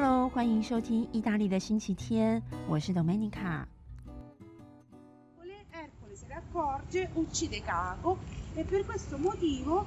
[0.00, 3.66] Hello，欢迎收听意大利的星期天，我是 Domenica。
[5.72, 8.18] Ercole se ne accorge, uccide Cago
[8.54, 9.86] e per questo motivo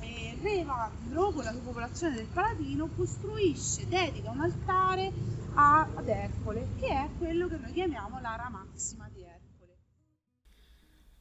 [0.00, 5.12] eh, Re Evandro, con la popolazione del Palatino, costruisce, dedica un altare
[5.52, 9.76] a- ad Ercole, che è quello che noi chiamiamo l'ara maxima di Ercole.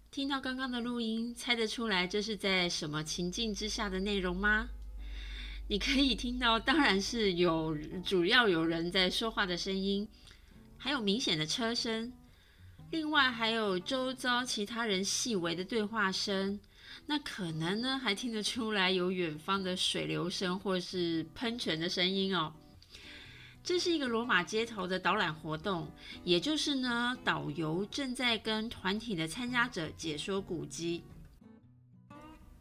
[0.09, 4.69] 听到刚刚的录音，猜得出来这是在什么情境之下的内容吗？
[5.71, 10.07] 你可以听到，当然是有主要有人在说话的声音，
[10.79, 12.11] 还有明显的车声，
[12.89, 16.59] 另外还有周遭其他人细微的对话声。
[17.05, 22.51] 那可能呢，还听得出来有远方的水流声或是喷泉的声音哦。
[23.63, 25.91] 这是一个罗马街头的导览活动，
[26.23, 31.03] 也就是呢，导游正在跟团体的参加者解说古迹。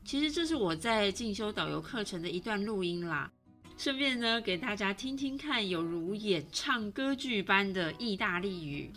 [0.08, 3.30] 其实这是我在进修导游课程的一段录音啦，
[3.76, 8.90] 顺便呢给大家听听看，有如演唱歌剧般的意大利语。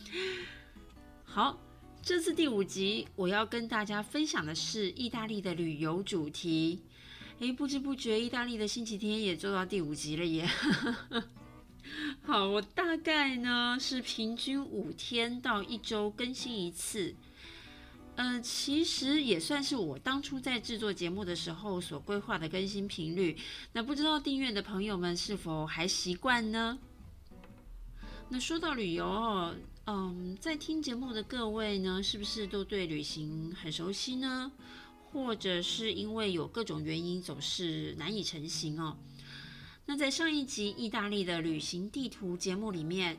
[1.25, 1.59] 好，
[2.01, 6.79] 这次第五集我要跟大家分享的是意大利的旅游主题。
[7.39, 10.47] 诶，不知不觉意大利的星期天也做到第五集了耶。
[12.23, 17.13] 好，我大概呢是平均五天到一周更新一次。
[18.21, 23.35] 呃，其实也算是我当初在制作节目的时候所规划的更新频率。
[23.73, 26.77] 那不知道订阅的朋友们是否还习惯呢？
[28.29, 29.55] 那说到旅游哦，
[29.87, 34.51] 嗯，在听节目的各位呢，是不是都对旅行很熟悉呢？
[35.11, 38.95] 或者是因为有各种原因总是难以成行哦？
[39.87, 43.17] 那在上一集意大利的旅行地图节目里面，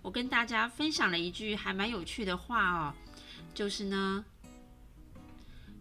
[0.00, 2.94] 我跟大家分享了一句还蛮有趣的话哦，
[3.54, 4.24] 就是呢，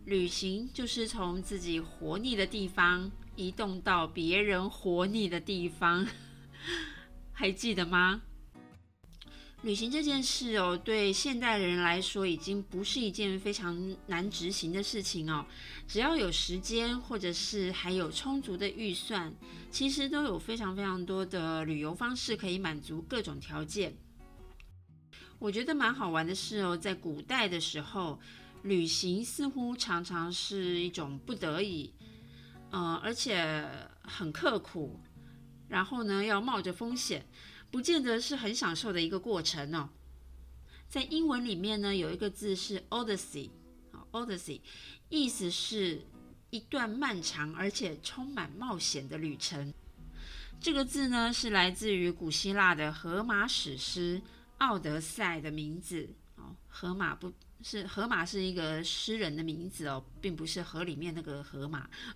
[0.10, 6.08] 旅行就是从自己活腻的地方移动到别人活腻的地方，
[7.32, 8.24] 还记得吗？
[9.62, 15.46] 旅行这件事哦，对现代人来说已经不是一件非常难执行的事情哦。
[15.88, 19.32] 只要有时间，或者是还有充足的预算，
[19.70, 23.96] 其实都有非常非常多的旅游方式可以满足各种条件。
[25.38, 28.20] 我觉得蛮好玩的是哦，在古代的时候，
[28.64, 31.94] 旅行似乎常常是一种不得已，
[32.72, 33.68] 呃，而且
[34.02, 35.00] 很刻苦，
[35.68, 37.26] 然后呢要冒着风险。
[37.72, 39.90] 不见得是很享受的一个过程哦。
[40.88, 44.62] 在英文里面呢，有一个字是 Odyssey，Odyssey，
[45.10, 46.02] 意思是
[46.50, 49.72] 一段漫长而且充满冒险的旅程。
[50.60, 54.20] 这个字呢是来自于古希腊的荷马史诗
[54.58, 56.56] 《奥德赛》的名字哦。
[56.68, 57.32] 荷马不
[57.64, 61.90] 是荷马是一个诗人的名字哦，并不是河里面那个河马。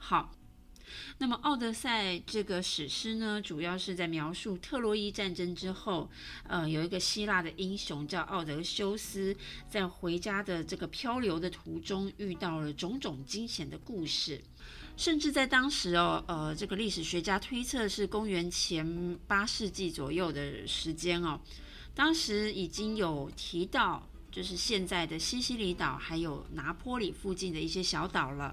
[0.00, 0.34] 好。
[1.18, 6.08] 那么，《奥德赛》这个史诗呢，主要是在描述特洛伊战争之后，
[6.46, 9.34] 呃，有一个希腊的英雄叫奥德修斯，
[9.68, 14.40] 在回家的这个漂流的途中，遇到了种种惊险的故事。
[14.96, 21.40] 甚至在当时哦，呃，这个历史学家推测是公元前八世纪左右的时间哦，
[21.94, 28.52] 当时已经有提到，就是现在的西西里岛，还有拿坡里附近的一些小岛了。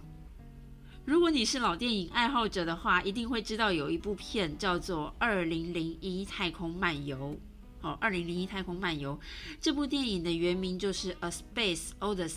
[1.03, 7.18] 如果你是老电影爱好者的话，一定会知道有一部片叫做《二零零一太空漫游》
[7.88, 9.18] 哦，《二零零一太空漫游》
[9.59, 12.28] 这部电影的原名就是《A Space Odyssey》，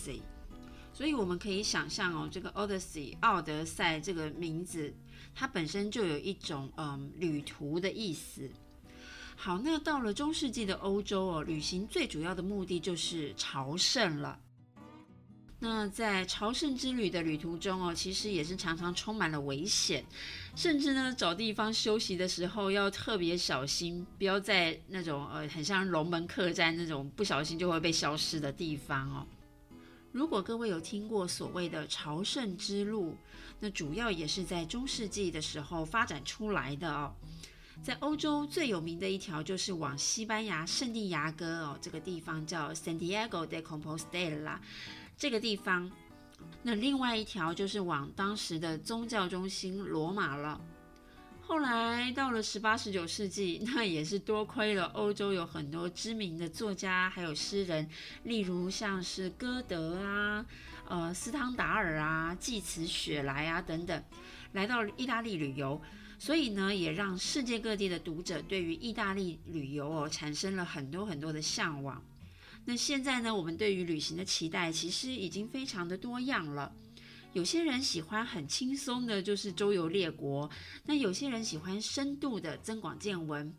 [0.91, 4.91] 所以我们可以想象哦，这个 Odyssey 奥德赛这个名字，
[5.35, 8.49] 它本身就有一种嗯旅途的意思。
[9.35, 14.39] 好，那到了中世纪的欧洲哦，旅行最主要的目的就是朝圣了。
[15.59, 20.03] 那在朝圣之旅的旅途中哦，其实也是常常充满了危险，
[20.55, 29.27] 甚至呢找地方休息的时候要特别小心，不要在那种呃很像龙门客栈那种不小心就会被消失的地方哦。
[30.11, 33.15] 如果各位有听过所谓的朝圣之路，
[33.59, 37.13] 那主要也是在中世纪的时候发展出来的哦。
[37.83, 44.57] 在欧洲最有名的一条就是往西班牙圣地亚哥哦这个地方叫 Santiago de Compostela。
[45.17, 45.89] 这个地方，
[46.63, 50.59] 那另外一条就是往当时的宗教中心罗马了。
[51.41, 57.87] 后来到了十八、十九世纪，那也是多亏了欧洲有很多知名的作家还有诗人，
[58.23, 60.45] 例如像是歌德啊、
[60.87, 64.03] 呃斯汤达尔啊、济慈雪莱啊等等，
[64.53, 65.79] 来到意大利旅游，
[66.17, 72.03] 所以呢，也让世界各地的读者对于意大利旅游哦产生了很多很多的向往。
[72.65, 76.73] 那现在呢，我们对于旅行的期待其实已经非常的多样了。
[77.33, 80.49] 有些人喜欢很轻松的，就是周游列国；
[80.85, 83.51] 那有些人喜欢深度的增广见闻；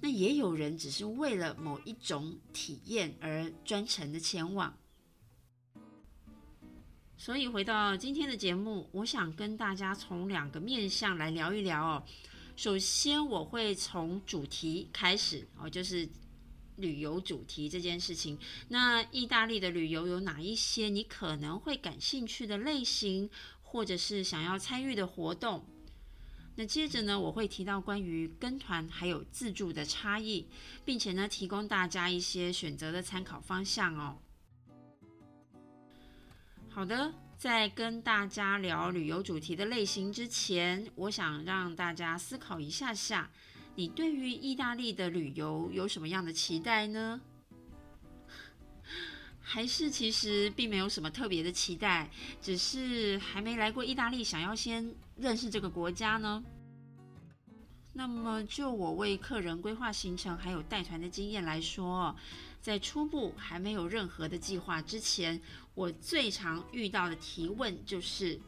[0.00, 4.72] 那也有人只是为了某一种体验而专程的前往。
[7.20, 12.04] 所以回到今天的节目，我想跟大家从两个面向来聊一聊哦。
[12.54, 16.08] 首先，我会从主题开始哦，就是
[16.76, 18.38] 旅游主题这件事情。
[18.68, 23.28] 那意大利的旅游有哪一些你可能会感兴趣的类型，
[23.62, 25.66] 或者是想要参与的活动？
[26.54, 30.46] 那接着呢，我会提到关于跟团还有自助的差异，
[30.84, 34.18] 并且呢，提供大家一些选择的参考方向哦。
[36.78, 43.28] 好的，在跟大家聊旅游主题的类型之前，我想让大家思考一下下，
[43.74, 47.20] 你对于意大利的旅游有什么样的期待呢？
[49.42, 52.08] 还是其实并没有什么特别的期待，
[52.40, 56.44] 只是还没来过意大利，想要先认识这个国家呢？
[57.92, 62.14] 那么，就我为客人规划行程还有带团的经验来说。
[62.68, 65.40] 在初步还没有任何的计划之前，
[65.74, 68.38] 我最常遇到的提问就是：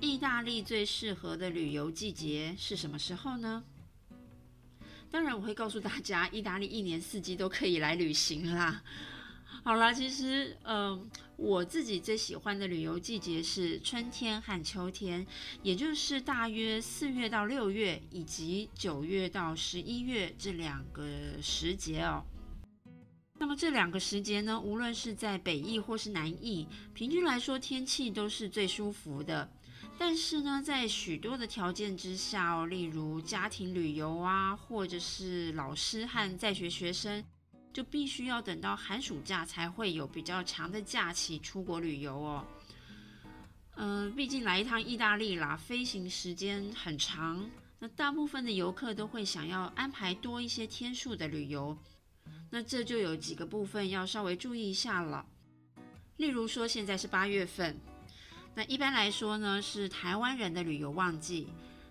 [0.00, 3.62] 意大利最适合的旅游季节是什么时候呢？
[5.10, 8.82] 当然，我会告诉大家，意大利一年四季都可以来旅行啦。
[9.62, 11.06] 好啦，其实，嗯，
[11.36, 15.26] 我自己最喜欢的旅游季节是春天和秋天，
[15.62, 21.04] 也就是大约四月到六月，以及九月到十一月这两个
[21.42, 22.24] 时节哦。
[23.36, 29.50] 那么这两个时节呢，无论是在北翼或是南翼，平均来说天气都是最舒服的。
[29.98, 37.22] 但是呢，在许多的条件之下哦，例如家庭旅游啊，或者是老师和在学学生，
[37.72, 42.44] 就必须要等到寒暑假才会有比较长的假期出国旅游哦。
[43.76, 47.48] 嗯，毕竟来一趟意大利啦，飞行时间很长，
[47.80, 51.76] 那大部分的游客都会想要安排多一些天数的旅游。
[52.54, 55.26] 那这就有几个部分要稍微注意一下了，
[56.18, 57.76] 例如说现在是八月份，
[58.54, 61.48] 那一般来说呢是台湾人的旅游旺季，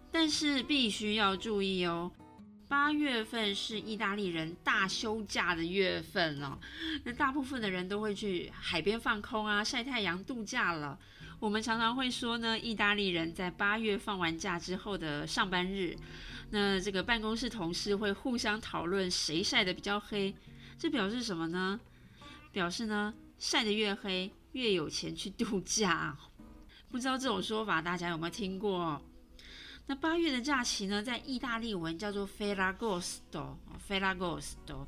[0.09, 2.09] 但是必须要注意哦，
[2.69, 6.57] 八月份是意大利人大休假的月份哦，
[7.03, 10.97] 那大部分的人都会去海边放空啊、晒太阳度假了。
[11.41, 15.93] 我们常常会说呢，意大利人在八月放完假之后的上班日，
[16.51, 20.33] 那这个办公室同事会互相讨论谁晒得比较黑。
[20.77, 21.79] 这表示什么呢？
[22.51, 26.17] 表示呢，晒得越黑越有钱去度假。
[26.91, 29.01] 不知道这种说法大家有没有听过？
[29.87, 34.85] 那八月的假期呢，在意大利文叫做 Ferragosto，Ferragosto。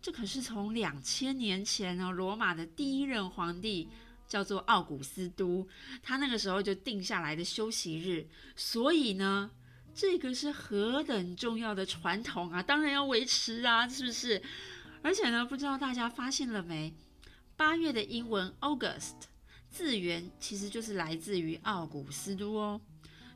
[0.00, 3.88] 这可是从两千年前呢，罗马的第一任皇帝
[4.28, 5.66] 叫做奥古斯都，
[6.02, 8.28] 他那个时候就定下来的休息日。
[8.54, 9.50] 所以呢，
[9.94, 12.62] 这个是何等重要的传统啊！
[12.62, 14.40] 当然要维持啊，是不是？
[15.04, 16.94] 而且呢，不知道大家发现了没？
[17.58, 19.12] 八月的英文 August
[19.68, 22.80] 字源其实就是来自于奥古斯都哦。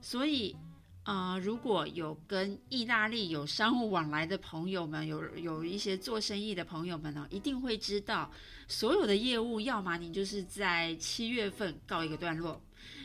[0.00, 0.56] 所以，
[1.04, 8.32] 呃，如果有跟意大利有商务往来的朋友们，有有一些做生意的朋友们呢，一定会知道，
[8.66, 12.58] 所有的业务，要么你就是在七月份告一个段落，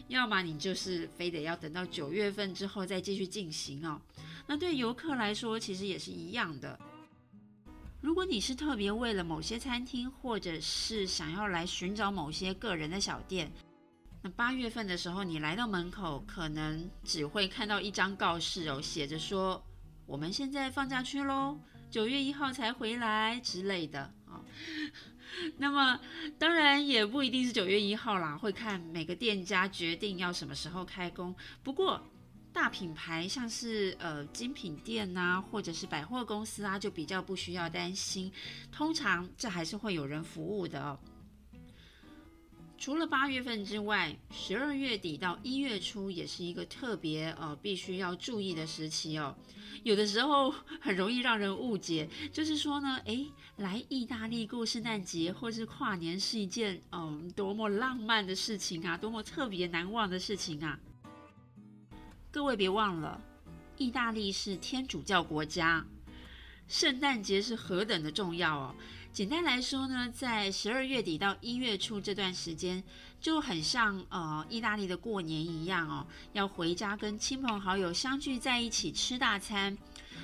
[0.08, 4.02] 要么你就是非得要等到九月份之后再继续进行哦。
[4.48, 6.80] 那对游客来说，其实也是一样的。
[8.04, 13.50] 如果你是特别为了某些餐厅，或者是想要来寻找某些个人的小店，
[14.22, 19.64] 那八月份的时候，你来到门口，可能只会看到一张告示哦，写着说
[20.06, 21.58] 我们现在放假去喽，
[21.90, 24.44] 九月一号才回来之类的啊。
[25.58, 25.98] 那么
[26.38, 31.34] 当然也不一定是九月一号啦，会看每个店家决定要什么时候开工。
[31.64, 32.06] 不过。
[32.54, 38.32] 大品牌像是呃精品店呐，或者是百货公司啊，就比较不需要担心。
[38.72, 41.00] 通常这还是会有人服务的哦。
[42.78, 49.36] 除了八月份之外，十二月底到一月初也是一个特别呃必须要注意的时期哦。
[49.84, 53.26] 有的时候很容易让人误解，就是说呢，诶，
[53.58, 60.78] 来意大利过圣诞节或是跨年是一件嗯多么浪漫的事情啊，多么特别难忘的事情啊。
[62.34, 63.22] 各位别忘了，
[63.78, 65.86] 意大利是天主教国家，
[66.68, 68.76] 圣诞节是何等的重要哦。
[69.12, 72.84] 简单来说呢，在十二月底到一月初这段时间，
[73.22, 79.78] 就很像呃意大利的过年一样哦，要回家跟亲朋好友相聚在一起吃大餐。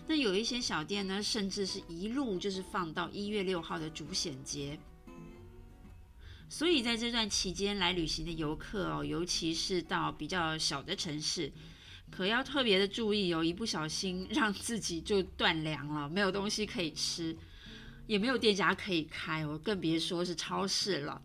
[0.08, 4.80] 那有一些小店呢，甚至是一路就是放到一月六号的主显节。
[6.50, 11.54] 所以在这段期间来旅行的游客哦，尤其是到比较小的城市，
[12.12, 17.36] 可要特别的注意哦，一不小心让自己就断粮了，没有东西可以吃，
[18.08, 21.22] 也没有店家可以开，我更别说是超市了。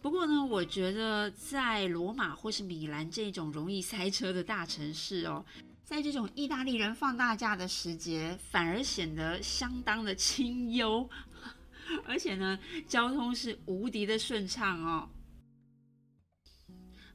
[0.00, 5.44] 不过呢，我觉得在罗马或是米兰这种容易塞车的大城市哦，
[5.82, 11.08] 在这种意大利人放大假的时节，反而显得相当的 清幽。
[12.06, 15.08] 而且呢，交通是无敌的顺畅哦。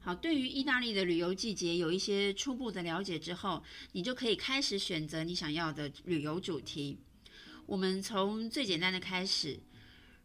[0.02, 6.98] 好，对于意大利的旅游季节有一些初步的了解之后，你就可以开始选择你想要的旅游主题。
[7.66, 9.60] 我们从最简单的开始。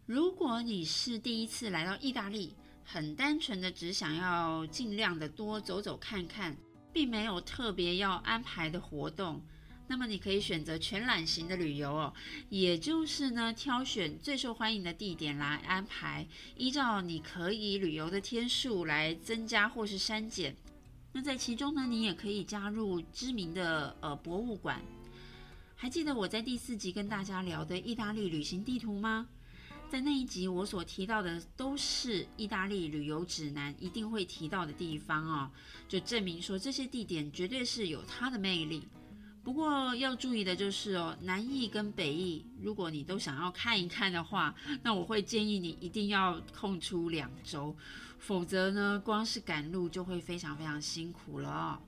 [0.05, 2.55] 如果你是第一次来到意大利，
[2.86, 6.55] 很单纯的只想要尽量的多走走看看，
[6.94, 9.46] 并没有特别要安排的活动。
[9.88, 12.13] 那么你可以选择全览型的旅游哦，
[12.50, 20.56] 也就是呢，挑选最受欢迎的地点来安排，依照你可以旅游的天数来增加或是删减。
[21.13, 24.82] 那在其中呢，你也可以加入知名的呃博物馆。
[25.75, 29.27] 还记得我在第四集跟大家聊的意大利旅行地图吗？
[29.88, 35.51] 在那一集我所提到的都是意大利旅游指南一定会提到的地方哦，
[35.88, 38.88] 就证明说这些地点绝对是有它的魅力。
[39.45, 47.75] 不过要注意的就是哦，南翼跟北翼，如果你都想要看一看的话， 那我会建议你一定要空出两周，
[48.17, 51.79] 否则呢，光是赶路就会非常非常辛苦了。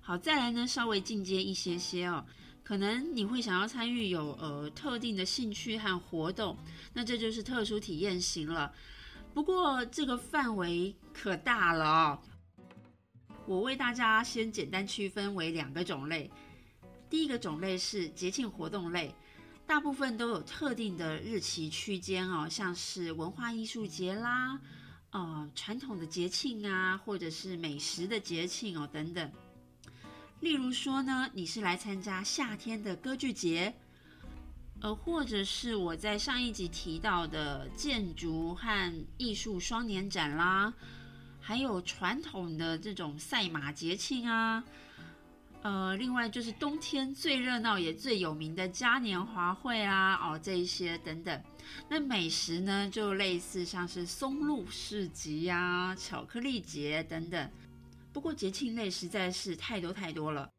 [0.00, 2.26] 好，再来呢，稍微进阶一些些哦，
[2.64, 6.58] 可能你会想要参与有呃特定的兴趣和活动，
[6.92, 8.72] 那这就是特殊体验型了。
[9.32, 12.18] 不过这个范围可大了哦。
[13.46, 16.30] 我为大家先简单区分为两个种类。
[17.10, 19.14] 第一个种类是节庆活动类，
[19.66, 24.58] 大部分都有特定的日期区间哦，像是文化艺术节啦，
[25.10, 29.30] 呃，传统的节庆啊，或者是美食的节庆哦等等。
[30.40, 33.74] 例如说呢，你是来参加夏天的歌剧节，
[34.80, 40.74] 呃，或者是我在上一集提到的建筑和艺术双年展啦。
[41.46, 44.64] 还有传统的这种赛马节庆啊，
[45.60, 51.42] 呃，另外就是冬天最热闹也最有名的嘉年华会啊，哦，这一些等等。
[51.86, 57.50] 那美食呢，就类似像是松露市集呀、巧克力节等等。
[58.10, 60.50] 不过节庆类实在是太多太多了，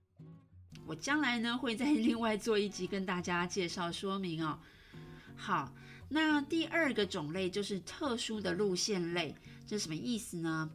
[0.86, 4.60] 我将来呢会再另外做一集跟大家介绍说明哦。
[5.36, 5.74] 好，
[6.10, 9.34] 那第二个种类就是特殊的路线类。
[9.68, 10.70] 这什么意思呢？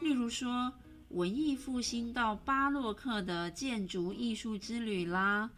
[0.00, 0.72] 例如说，
[1.08, 5.50] 文艺复兴到巴洛克的建筑艺术之旅啦，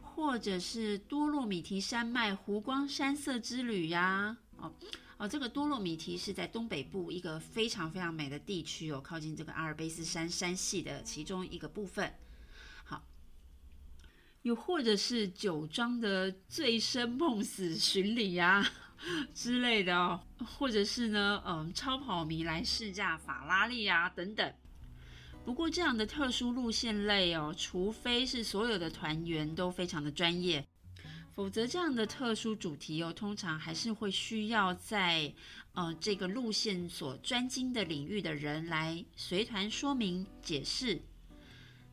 [0.00, 4.36] 或者是多洛米提山脉湖光山色之旅呀。
[4.56, 4.72] 哦
[5.18, 12.12] 哦，这个多洛米提是在东北部一个非常非常美的地区哦，靠近这个阿尔卑斯山山系的其中一个部分。
[12.84, 13.04] 好，
[14.42, 18.68] 又或者是酒庄的醉生梦死巡礼呀。
[19.34, 20.20] 之类的哦，
[20.58, 24.52] 或者是呢，嗯，超跑迷来试驾法拉利啊等等。
[25.44, 30.64] 不过这样的特殊路线类哦，除非是所有的团员都非常的专业，
[31.34, 35.34] 否则这样的特殊主题哦，通常还是会需要在
[35.72, 41.02] 呃这个路线所专精的领域的人来随团说明解释，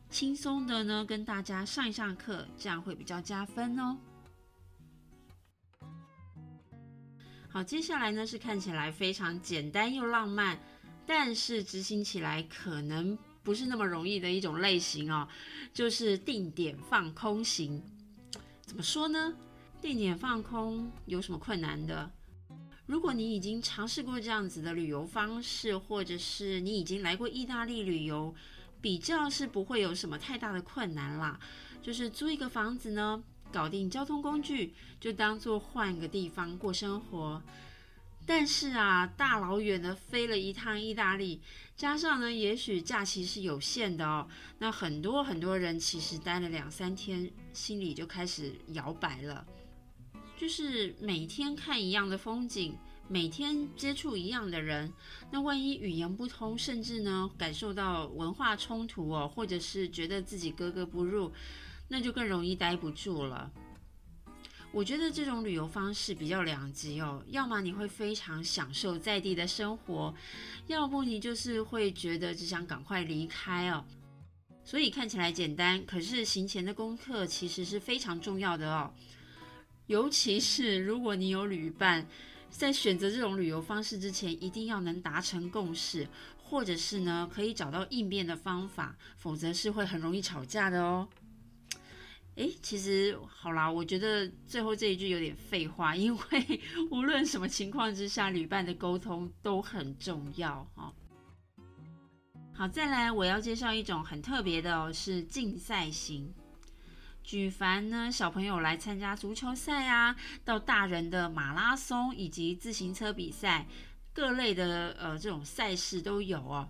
[0.08, 3.98] 轻松的呢跟大家上一上课，这样会比较加分哦。
[7.52, 10.56] 好，接下来呢是看起来非常简单又浪漫，
[11.04, 15.26] 但是执行起来可能不是那么容易的一种类型哦，
[15.74, 17.82] 就是定点放空型。
[18.62, 19.34] 怎么说呢？
[19.82, 22.08] 定点放空有什么困难的？
[22.86, 28.32] 如果你已经尝试过这样子的旅游方式，或者是你已经来过意大利旅游，
[28.80, 31.36] 比较是不会有什么太大的困难啦。
[31.82, 33.20] 就是租一个房子呢。
[33.52, 37.42] 搞定交通工具，就当做换个地方过生活。
[38.26, 41.40] 但是啊，大老远的飞了一趟意大利，
[41.74, 44.28] 加上呢，也许假期是有限的哦。
[44.58, 49.44] 那很多很多人其实待了两三天，心里就开始摇摆了。
[50.36, 52.76] 就是每天看一样的风景，
[53.08, 54.92] 每天接触一样的人，
[55.32, 61.32] 那万一语言不通，甚至呢感受到文化冲突哦，或者是觉得自己格格不入。
[61.92, 63.50] 那就更容易待不住了。
[64.72, 70.14] 我觉得这种旅游方式比较两极哦，要么你会非常享受在地的生活，
[70.68, 73.84] 要不你就是会觉得只想赶快离开哦。
[74.62, 78.94] 所以看起来简单，可是行前的功课其实是非常重要的哦。
[79.88, 82.06] 尤其是如果你有旅伴，
[82.48, 86.06] 在选择这种旅游方式之前，一定要能达成共识，
[86.40, 91.08] 或者是呢可以找到应变的方法，否则是会很容易吵架的哦。
[92.40, 100.90] 诶，其实好啦，我觉得最后这一句有点废话，因为 无论什么情况之下，旅伴的沟通都很重要哈。
[102.54, 106.32] 好，再来我要介绍一种很特别的哦，是竞赛型。
[107.22, 113.66] 举凡呢小朋友来参加足球赛啊，到大人的马拉松以及自行车比赛，
[114.14, 116.66] 各类的呃这种赛事都有哦。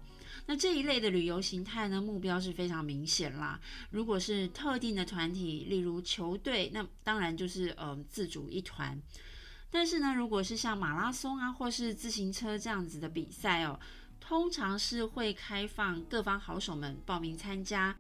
[0.51, 3.61] 那这一类的旅游形态呢，目标是非常明显啦。
[3.91, 9.01] 如果是特定的团体，例如球队，那当然就是呃自主一团。
[9.71, 13.79] 但是呢，如果是像马拉松啊，或是自行车这样子的比赛哦，
[14.19, 17.97] 通常是会开放各方好手们报名参加，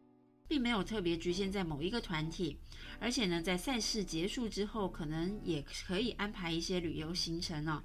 [0.49, 2.59] 并没有特别局限在某一个团体。
[2.99, 7.80] 而且呢，在赛事结束之后，可能也可以安排一些旅游行程哦。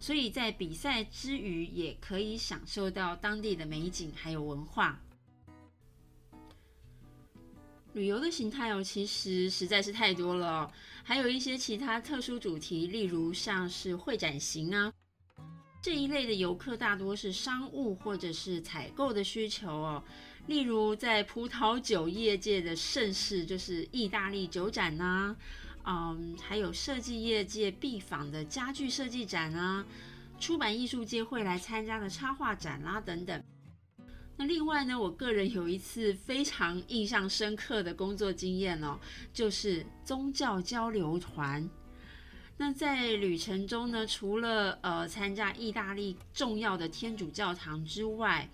[0.00, 5.00] 所以在比赛之余，也可以享受到当地的美景还有文化。
[7.94, 10.70] 旅游的形态哦，其实实在是太多了，
[11.02, 14.92] 还有一些其他特殊主题，例如像是会展型啊
[15.82, 20.04] 这一类的游客，大多是商务或者是采购的需求哦。
[20.46, 25.34] 例如在葡萄酒业界的盛事，就是意大利酒展呐。
[25.84, 29.84] 嗯，还有设计业界必访的家具设计展啊，
[30.38, 33.42] 出版艺术界会来参加的插画展啦等等。
[34.36, 38.98] 那另外呢，我个人有一次非常印象深刻的工作经验哦，
[39.32, 41.68] 就是宗教交流团。
[42.56, 48.48] 那在旅程中呢，除了呃参加意大利重要的天主教堂之外，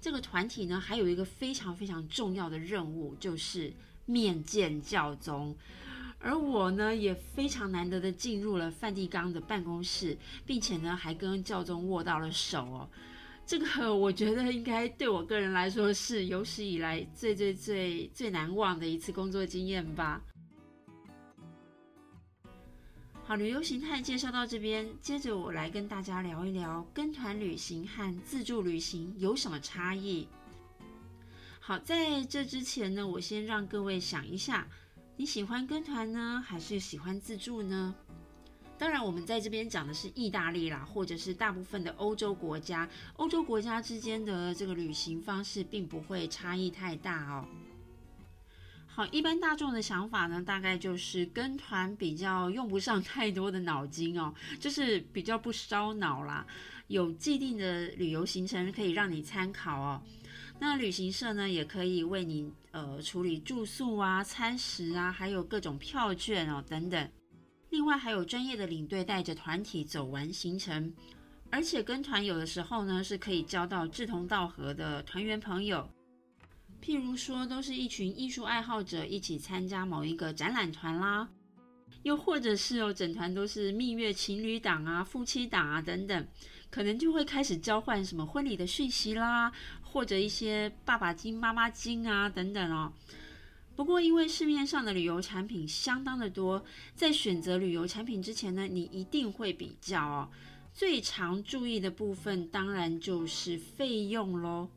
[0.00, 3.72] 这个团体呢还有一个非常非常重要的任务，就是
[4.06, 5.56] 面见教宗。
[6.20, 12.88] 而我呢，也非常难得的进入了梵蒂冈的办公室，并且呢，还跟教宗握到了手哦。
[13.46, 20.20] 这个我觉得应该对我个人来说是有史以来最最最最难忘的一次工作经验吧。
[23.24, 30.26] 好，旅游形态介绍到这边，接着我来跟大家聊一聊跟团旅行和自助旅行有什么差异。
[31.60, 34.66] 好，在这之前呢，我先让各位想一下。
[35.18, 37.92] 你喜欢跟团呢，还是喜欢自助呢？
[38.78, 42.88] 当然，我们在这边讲的是意大利啦，或者是大部分的欧洲国家。
[43.14, 47.48] 欧洲国家之间的这个旅行方式并不会差异太大哦。
[48.86, 56.46] 好，一般大众的想法呢，大概就是跟团比较用不上太多的脑筋哦，就是比较不烧脑啦，
[56.86, 60.00] 有既定的旅游行程可以让你参考哦。
[60.60, 67.08] 那旅行社呢，也可以为你呃处理住宿啊、餐食啊，还有各种票券哦等等。
[67.70, 70.92] 另外还有专业的领队带着团体走完行程，
[71.50, 75.88] 而且跟团有的时候呢是可以交到志同道合的团员朋友。
[76.82, 81.28] 譬如说，都是一群艺术爱好者一起参加某一个展览团啦，
[82.02, 86.26] 又或者是哦整团都是蜜月情侣档啊、夫妻档啊等等。
[86.70, 89.50] 可能就会开始交换什么婚礼的讯息啦，
[89.90, 92.92] 或者一些爸爸金、妈妈金啊等等哦。
[93.74, 100.28] 不过，因为市面上的旅游产品相当的多，在选择旅游产品之前呢，你一定会比较哦。
[100.74, 104.68] 最常注意的部分当然就是费用喽。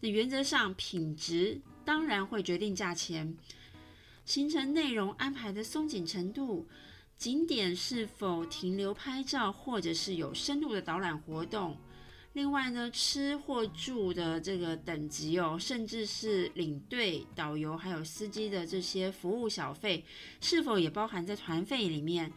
[0.00, 3.36] 那原则上，品质当然会决定价钱，
[4.24, 6.66] 行程内容安排的松紧程度。
[7.18, 11.78] 景点是否停留拍照，或者是有深度的导览活动？
[12.36, 20.04] 另外呢，吃或住的这个等级哦，甚至是领队、导游还有司机的这些服务小费，
[20.42, 22.30] 是否也包含在团费里面？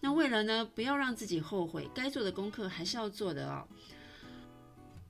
[0.00, 3.66] 那为了呢，不要让自己后悔，该做的功课还是要做的哦。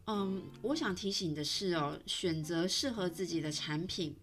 [0.07, 4.15] 嗯，我想提醒的是哦，选择适合自己的产品。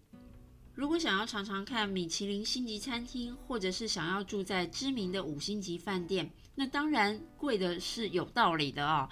[0.74, 9.06] 如果想要常常看米其林星级餐厅，或者是想要住在知名的五星级饭店，那当然贵的是有道理的哦。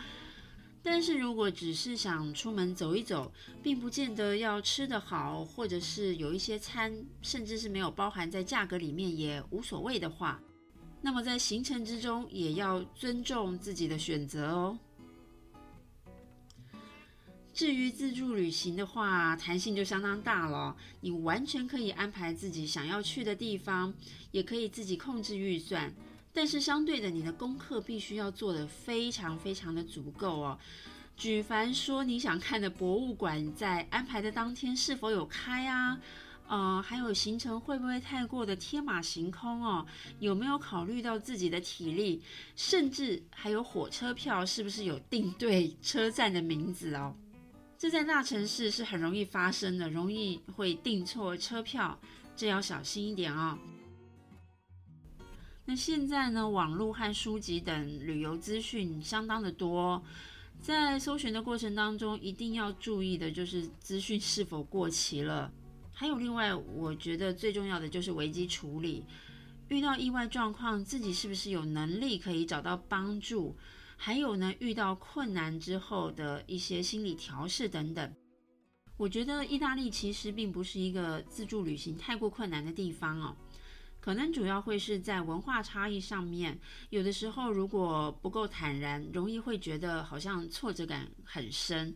[0.85, 6.93] 但是如果只是想出门走一走，并不见得要吃得好，或者是有一些餐
[7.23, 10.41] 甚至是没有包含在价格里面也无所谓的话，
[11.01, 14.79] 那么在行程之中也要尊重自己的选择哦。
[17.55, 20.75] 至于自助旅行的话，弹性就相当大了。
[21.01, 23.95] 你完全可以安排自己想要去的地方，
[24.31, 25.95] 也可以自己控制预算。
[26.33, 30.59] 但是相对的，你的功课必须要做的非常非常的足够哦。
[31.17, 35.99] 举凡说你想看的博物馆，在安排的当天是否有开啊？
[36.49, 39.87] 呃，还有行程会不会太过的天马行空哦？
[40.19, 42.23] 有没有考虑到自己的体力？
[42.57, 47.15] 甚至还有火车票是不是有订对车站的名字哦？
[47.79, 51.99] 这在大城市是很容易发生的，容易会订错车票，
[52.37, 53.57] 这要小心一点哦。
[55.73, 60.03] 那现在呢，网络和书籍等旅游资讯相当的多，
[60.61, 65.51] 在搜寻的过程当中，一定要注意的就是资讯是否过期了。
[65.91, 69.07] 还有另外，我觉得最重要的就是危机处理，
[69.69, 73.57] 遇到意外状况，自己是不是有能力可以找到帮助？
[73.97, 78.13] 还有呢，遇到困难之后的一些心理调试等等。
[78.99, 83.35] 我觉得意大利其实并不是一个自助旅行太过困难的地方哦。
[84.03, 86.59] 可能主要会是在文化差异上面，
[86.91, 91.95] 有的时候如果不够坦然，容易会觉得好像挫折感很深。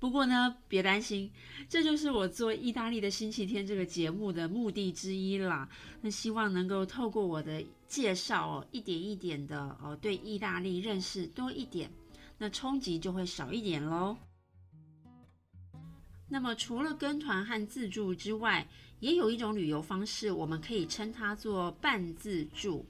[0.00, 1.30] 不过呢，别担心，
[1.68, 5.68] 这就是我做意大利的星期天这个节目的目的之一啦。
[6.00, 11.88] 那希望能够透过我的介绍哦，一点一点的哦，对意大利认识多一点，
[12.36, 14.16] 那冲击就会少一点喽。
[16.28, 18.66] 那么除了跟团和自助之外，
[19.00, 22.86] 也有一种旅游方式，我们可以称它做半自助。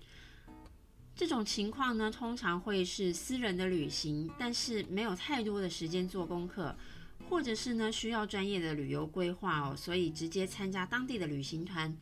[1.14, 6.76] 这种情况呢，通常会是私人的旅行，但是没有太多的时间做功课，
[7.28, 11.96] 或者是呢需要专业的旅游规划哦，所以直接参加当地的旅行团。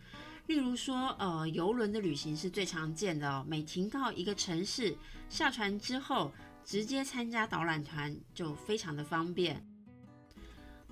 [0.47, 4.95] 例如说，呃，游轮的旅行是最常见的哦，每停靠一个城市，
[5.31, 6.33] 下船之后
[6.65, 9.65] 直接参加导览团，就非常的方便。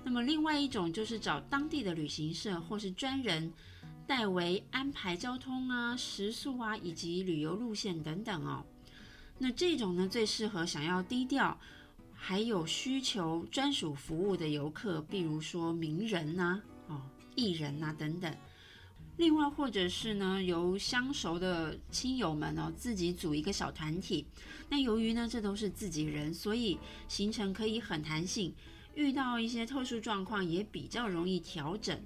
[0.03, 3.51] 那么另外一种就是找当地的旅行社或是专人
[4.05, 8.65] 代为安排交通啊、食宿啊以及旅游路线等等哦。
[9.39, 11.57] 那这种呢最适合想要低调，
[12.13, 17.01] 还有需求专属服务的游客，比如说名人呐、哦
[17.35, 18.35] 艺人呐等等。
[19.17, 24.25] 另外或者是呢由相熟的亲友们哦自己组一个小团体。
[24.69, 28.53] 那由于呢这都是自己人，所以行程可以很弹性。
[28.95, 31.99] 遇到一些特殊状况也比较容易调整。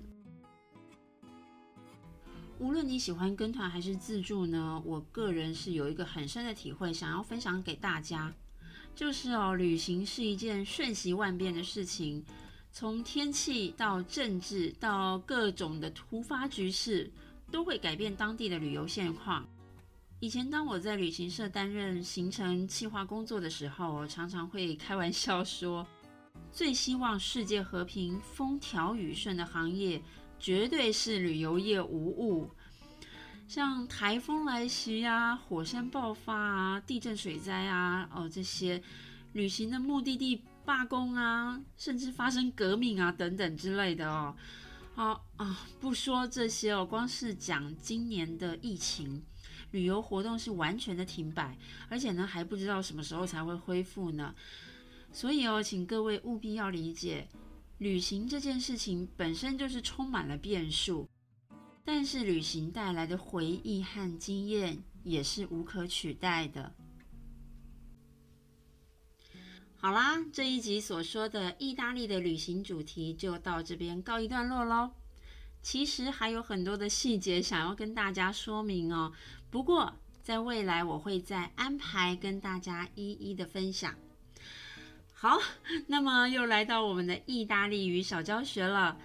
[2.59, 8.33] 无论你喜欢跟团还是自助呢，我个人是有一个很深的体会，想要分享给大家，
[8.95, 12.25] 就是哦，旅行是一件瞬息万变的事情，
[12.71, 17.11] 从天气到政治到各种的突发局势，
[17.51, 19.47] 都会改变当地的旅游现况。
[20.19, 25.85] 以前当我在旅行社担任行程计划工作的时候，常常会开玩笑说。
[26.51, 30.01] 最希望世界和平、风调雨顺的行业，
[30.39, 32.49] 绝对是旅游业无误。
[33.47, 38.81] 像台风来袭啊、火山爆发啊、地震水灾啊，哦，这些
[39.33, 44.35] 旅行的目的地罢工啊，甚至发生革命啊等等之类的哦。
[44.95, 49.23] 好啊，不说这些哦，光是讲今年的疫情，
[49.71, 51.57] 旅游活动是完全的停摆，
[51.87, 54.35] 而且呢还不知道什么时候才会恢复呢。
[55.11, 57.27] 所以哦，请各位务必要理解，
[57.79, 61.07] 旅行这件事情本身就是充满了变数，
[61.83, 66.73] 但是旅行带来的回忆和经验也是无可取代的。
[69.79, 74.91] 好啦，这一集所说的意大利的旅行主题就到这边告一段落喽。
[75.61, 79.11] 其实还有很多的细节想要跟大家说明哦，
[79.49, 83.93] 不过在未来我会再安排跟大家一一的分享。
[85.19, 85.39] 好，
[85.87, 88.95] 那么又来到我们的意大利语小教学了。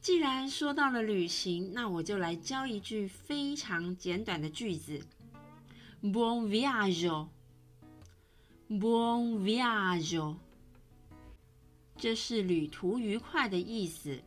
[0.00, 4.98] 既然说到了旅行，那我就来教一句非常简短的句子
[6.02, 7.28] ：Buon viaggio，Buon
[9.42, 10.36] viaggio，
[11.98, 14.22] 这是旅途愉快的意思。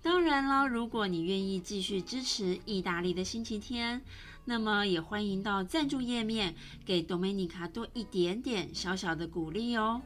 [0.01, 4.01] 当然了，如果你愿意继续支持意大利的星期天，
[4.47, 6.55] 那么也欢迎到赞助页面
[6.87, 10.01] 给 Domenica 多一点点小小的鼓励哦。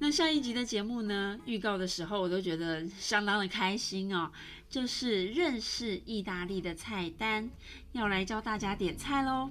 [0.00, 1.38] 那下一集的节目呢？
[1.44, 4.30] 预告的时候我都觉得相当的开心哦，
[4.70, 7.50] 就是认识意大利的菜单，
[7.92, 9.50] 要来教大家点菜喽。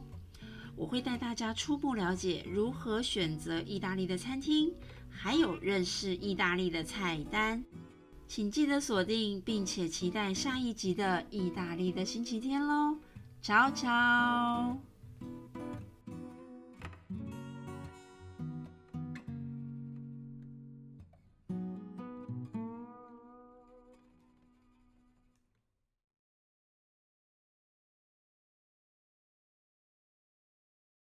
[0.78, 4.72] 我会带大家初步了解如何选择意大利的餐厅，
[5.10, 7.64] 还有认识意大利的菜单。
[8.28, 12.98] 请记得锁定，并且期待下一集的意大利的星期天喽
[13.44, 14.97] ！Ciao ciao。